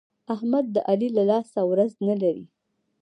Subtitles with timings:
[0.33, 2.45] احمد د علي له لاسه ورځ نه لري.